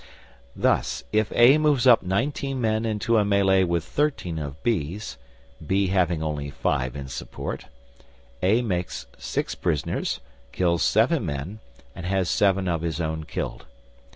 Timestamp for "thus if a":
0.55-1.59